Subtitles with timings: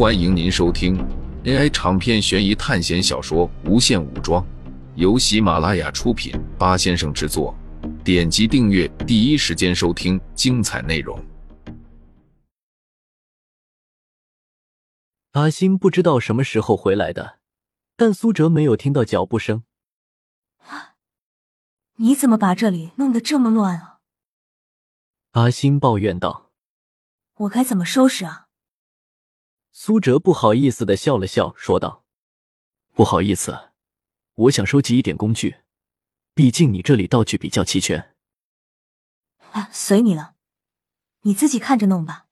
[0.00, 0.96] 欢迎您收听
[1.44, 4.42] AI 长篇悬疑探险小说《无限武装》，
[4.94, 7.54] 由喜马拉雅出品，八先生制作。
[8.02, 11.22] 点击订阅，第一时间收听精彩内容。
[15.32, 17.40] 阿星不知道什么时候回来的，
[17.94, 19.64] 但苏哲没有听到脚步声。
[21.96, 23.98] 你怎么把这里弄得这么乱啊？
[25.32, 26.52] 阿星抱怨道。
[27.34, 28.46] 我该怎么收拾啊？
[29.72, 32.04] 苏哲不好意思的笑了笑，说道
[32.92, 33.70] ：“不好意思，
[34.34, 35.58] 我想收集一点工具，
[36.34, 38.14] 毕竟你这里道具比较齐全。”
[39.52, 40.34] 啊，随你了，
[41.22, 42.26] 你自己看着弄吧。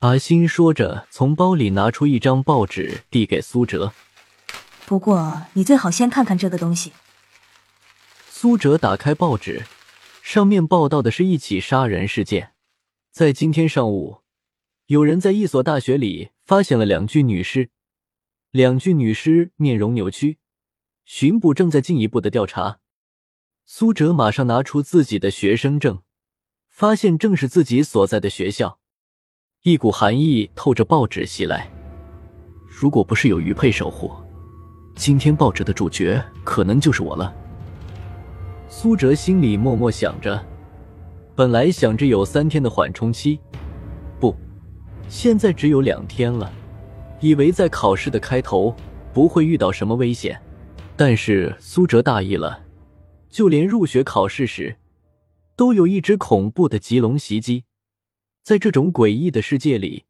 [0.00, 3.92] 阿星说着，从包里拿出一张报纸，递给苏哲。
[4.84, 6.92] 不过你最好先看看这个东西。
[8.28, 9.64] 苏哲打开报纸，
[10.22, 12.54] 上面报道的是一起杀人事件，
[13.10, 14.21] 在今天上午。
[14.86, 17.70] 有人在一所大学里发现了两具女尸，
[18.50, 20.38] 两具女尸面容扭曲，
[21.04, 22.80] 巡捕正在进一步的调查。
[23.64, 26.02] 苏哲马上拿出自己的学生证，
[26.68, 28.80] 发现正是自己所在的学校。
[29.62, 31.70] 一股寒意透着报纸袭来。
[32.66, 34.10] 如果不是有玉佩守护，
[34.96, 37.32] 今天报纸的主角可能就是我了。
[38.68, 40.44] 苏哲心里默默想着，
[41.36, 43.38] 本来想着有三天的缓冲期。
[45.12, 46.50] 现在只有两天了，
[47.20, 48.74] 以为在考试的开头
[49.12, 50.40] 不会遇到什么危险，
[50.96, 52.64] 但是苏哲大意了，
[53.28, 54.78] 就连入学考试时，
[55.54, 57.64] 都有一只恐怖的棘龙袭击。
[58.42, 60.06] 在这种诡异的世界里，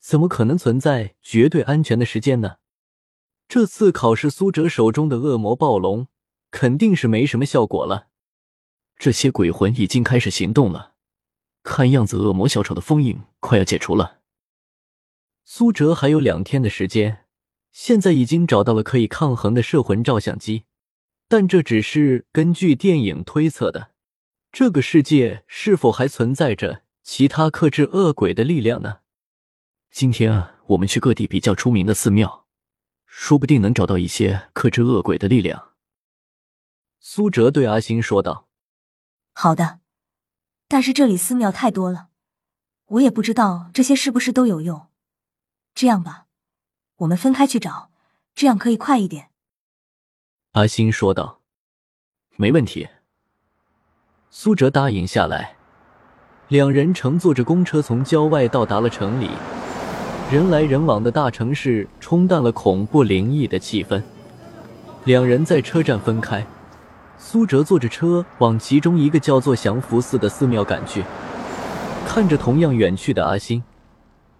[0.00, 2.56] 怎么可能存在绝对安全的时间呢？
[3.48, 6.08] 这次考试，苏哲手中的恶魔暴龙
[6.50, 8.08] 肯定是没什么效果了。
[8.98, 10.92] 这些鬼魂已经开始行动了，
[11.62, 14.15] 看样子恶魔小丑的封印快要解除了。
[15.48, 17.24] 苏哲还有两天的时间，
[17.70, 20.64] 现在已经找到了可以抗衡的摄魂照相机，
[21.28, 23.92] 但这只是根据电影推测的。
[24.50, 28.98] 这个世界是否还存在着其他克制恶鬼的力量呢？
[29.92, 32.48] 今天啊，我们去各地比较出名的寺庙，
[33.06, 35.74] 说不定能找到一些克制恶鬼的力量。
[36.98, 38.48] 苏哲对阿星说道
[39.32, 39.78] ：“好的，
[40.66, 42.08] 但是这里寺庙太多了，
[42.86, 44.88] 我也不知道这些是不是都有用。”
[45.76, 46.24] 这样吧，
[46.96, 47.90] 我们分开去找，
[48.34, 49.28] 这样可以快一点。”
[50.52, 51.42] 阿星说道。
[52.36, 52.88] “没问题。”
[54.30, 55.56] 苏哲答应下来。
[56.48, 59.28] 两人乘坐着公车从郊外到达了城里，
[60.32, 64.02] 人来人往的大城市冲淡了恐怖灵异的气氛。
[65.04, 66.46] 两人在车站分开，
[67.18, 71.04] 苏哲坐着车往其中一个叫做祥福寺的寺庙赶去，
[72.06, 73.62] 看着同样远去的阿星。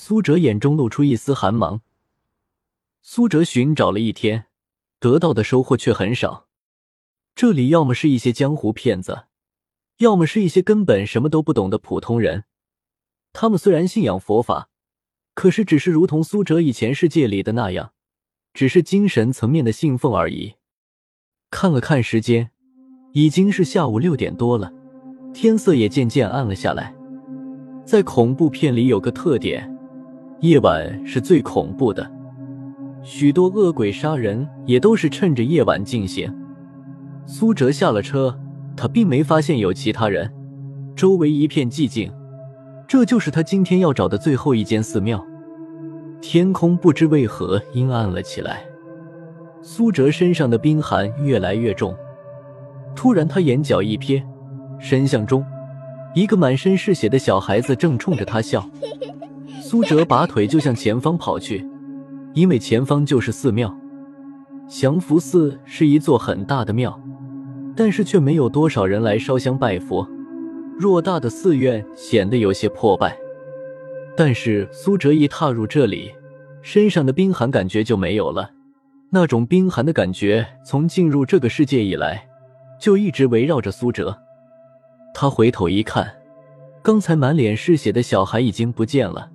[0.00, 1.80] 苏哲眼中露出一丝寒芒。
[3.02, 4.44] 苏哲寻找了一天，
[5.00, 6.46] 得到的收获却很少。
[7.34, 9.24] 这里要么是一些江湖骗子，
[9.96, 12.44] 要么是一些根本什么都不懂的普通人。
[13.32, 14.70] 他们虽然信仰佛法，
[15.34, 17.90] 可是只是如同苏哲以前世界里的那样，
[18.54, 20.54] 只是精神层面的信奉而已。
[21.50, 22.52] 看了看时间，
[23.14, 24.72] 已经是下午六点多了，
[25.34, 26.94] 天色也渐渐暗了下来。
[27.84, 29.76] 在恐怖片里有个特点。
[30.40, 32.08] 夜晚是最恐怖的，
[33.02, 36.32] 许多恶鬼杀人也都是趁着夜晚进行。
[37.26, 38.38] 苏哲下了车，
[38.76, 40.32] 他并没发现有其他人，
[40.94, 42.12] 周围一片寂静。
[42.86, 45.22] 这就是他今天要找的最后一间寺庙。
[46.20, 48.62] 天空不知为何阴暗了起来，
[49.60, 51.96] 苏哲身上的冰寒越来越重。
[52.94, 54.22] 突然，他眼角一瞥，
[54.78, 55.44] 神像中
[56.14, 58.64] 一个满身是血的小孩子正冲着他笑。
[59.70, 61.62] 苏哲拔腿就向前方跑去，
[62.32, 63.76] 因为前方就是寺庙。
[64.66, 66.98] 降福寺是一座很大的庙，
[67.76, 70.08] 但是却没有多少人来烧香拜佛。
[70.80, 73.14] 偌大的寺院显得有些破败。
[74.16, 76.14] 但是苏哲一踏入这里，
[76.62, 78.50] 身上的冰寒感觉就没有了。
[79.10, 82.26] 那种冰寒的感觉从进入这个世界以来，
[82.80, 84.18] 就一直围绕着苏哲。
[85.12, 86.10] 他回头一看，
[86.82, 89.28] 刚才满脸是血的小孩已经不见了。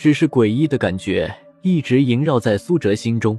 [0.00, 1.30] 只是诡异的感觉
[1.60, 3.38] 一直萦绕在苏哲心中。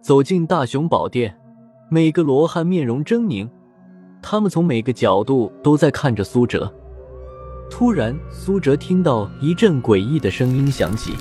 [0.00, 1.36] 走进大雄宝殿，
[1.90, 3.48] 每个罗汉面容狰狞，
[4.22, 6.72] 他们从每个角度都在看着苏哲。
[7.68, 11.14] 突然，苏哲听到一阵诡异的声音响起，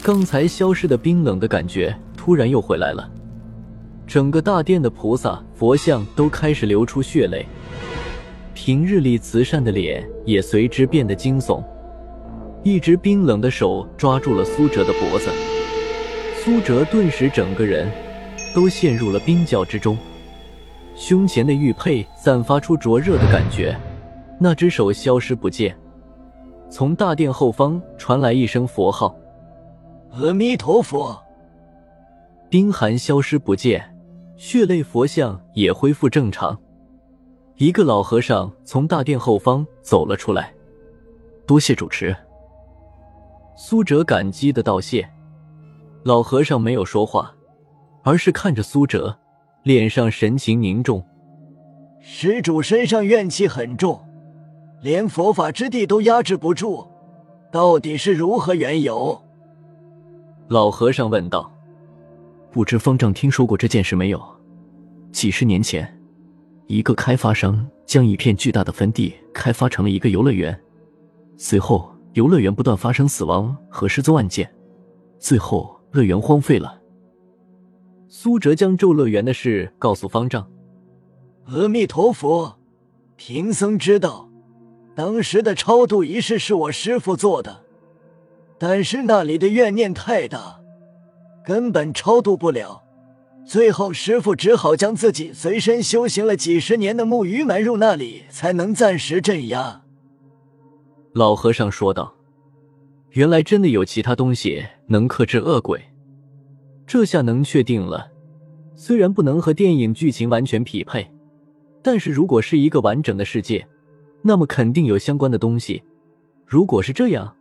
[0.00, 3.10] 刚才消失的冰冷的感觉突然又回来了。
[4.06, 7.44] 整个大殿的菩萨、佛像都开始流出血泪，
[8.54, 11.60] 平日里慈善的脸也随之变得惊悚。
[12.62, 15.30] 一只冰冷的手抓住了苏哲的脖子，
[16.36, 17.90] 苏哲顿时整个人
[18.54, 19.96] 都陷入了冰窖之中，
[20.94, 23.74] 胸前的玉佩散发出灼热的感觉，
[24.38, 25.74] 那只手消失不见。
[26.68, 29.16] 从大殿后方传来一声佛号
[30.12, 31.18] ：“阿弥陀佛。”
[32.50, 33.82] 冰寒消失不见，
[34.36, 36.56] 血泪佛像也恢复正常。
[37.56, 40.52] 一个老和尚从大殿后方走了出来，
[41.46, 42.14] 多谢主持。
[43.62, 45.06] 苏哲感激的道谢。
[46.04, 47.30] 老和尚没有说话，
[48.02, 49.14] 而是看着苏哲，
[49.64, 51.04] 脸上神情凝重。
[52.00, 54.02] 施主身上怨气很重。
[54.80, 56.88] 连佛法之地都压制不住，
[57.52, 59.22] 到底是如何缘由？
[60.48, 61.52] 老和尚问道。
[62.50, 64.22] 不知方丈听说过这件事没有？
[65.12, 66.00] 几十年前，
[66.66, 70.58] 一个开发商将一片巨大的坟地开发成了一个游乐园，
[71.36, 74.52] 随后游乐园不断发生死亡和失踪案件，
[75.18, 76.80] 最后乐园荒废了。
[78.08, 80.50] 苏哲将咒乐园的事告诉方丈。
[81.46, 82.58] 阿弥陀佛，
[83.16, 84.28] 贫僧知道。
[84.96, 87.64] 当时的超度仪式是我师傅做的，
[88.58, 90.60] 但是那里的怨念太大，
[91.44, 92.82] 根本超度不了。
[93.46, 99.82] 最后师傅只好将自己随身修行了几十年的木鱼埋入那里，才能暂时镇压。
[101.12, 102.14] 老和尚说道
[103.10, 105.80] ：“原来真的有其他东西能克制恶鬼，
[106.86, 108.10] 这下能确定了。
[108.74, 111.10] 虽然不能和电影剧情完全匹配，
[111.82, 113.66] 但是如果是一个完整的世界。”
[114.22, 115.82] 那么肯定有相关的东西。
[116.44, 117.34] 如果是这样，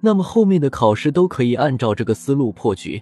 [0.00, 3.00] 那么后面的考试都可以按照这个思路破局。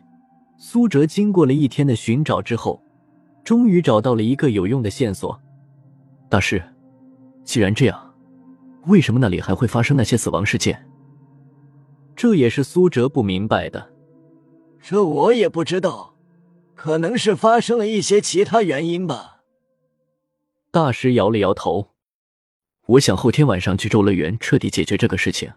[0.58, 2.82] 苏哲经过了一天的寻找之后，
[3.42, 5.40] 终于找到了一个有用的线索。
[6.28, 6.62] 大师，
[7.44, 8.13] 既然这样，
[8.86, 10.88] 为什么那里还会发生那些死亡事件？
[12.16, 13.92] 这也是苏哲不明白的。
[14.80, 16.14] 这我也不知道，
[16.74, 19.42] 可能是发生了一些其他原因吧。
[20.70, 21.90] 大师摇了摇头。
[22.86, 25.52] 我想后天晚上去咒乐园彻底解决这个事情，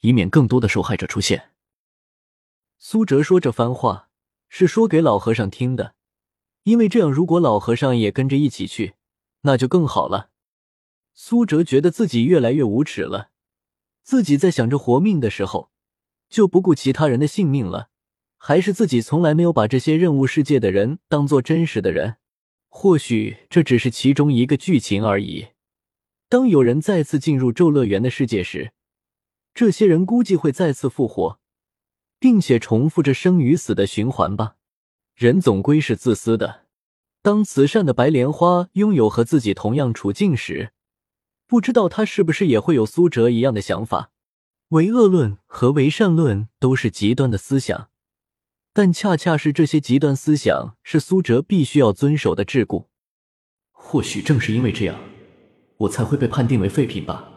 [0.00, 1.50] 以免更多的受害者出现。
[2.78, 4.08] 苏哲说这番话
[4.48, 5.94] 是说给老和尚听的，
[6.64, 8.94] 因为这样，如果老和尚也跟着一起去，
[9.42, 10.30] 那就更好了。
[11.22, 13.28] 苏哲觉得自己越来越无耻了，
[14.02, 15.70] 自己在想着活命的时候
[16.30, 17.90] 就不顾其他人的性命了，
[18.38, 22.16] 还是自己从来没有把这些任务世界的人当做真实的人？
[22.70, 25.48] 或许这只是其中一个剧情而已。
[26.30, 28.72] 当有人再次进入咒乐园的世界时，
[29.52, 31.38] 这些人估计会再次复活，
[32.18, 34.56] 并且重复着生与死的循环吧。
[35.14, 36.64] 人总归是自私的。
[37.20, 40.72] 当慈善的白莲花拥有和自己同样处境时，
[41.50, 44.12] 不知道他是不是也会有苏哲一样的想法。
[44.68, 47.90] 唯恶论和唯善论都是极端的思想，
[48.72, 52.86] 但恰恰是这些极端思想是苏哲必须要遵守的桎梏。
[53.72, 54.96] 或许正是因为这样。
[55.78, 57.28] 我才会被判定为废品吧？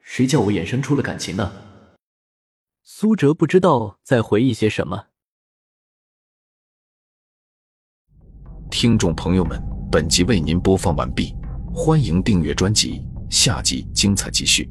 [0.00, 1.52] 谁叫我衍生出了感情呢？
[2.82, 5.06] 苏哲不知道在回忆些什么。
[8.68, 9.62] 听众朋友们，
[9.92, 11.32] 本集为您播放完毕，
[11.72, 14.70] 欢迎订阅专辑，下集精彩继续。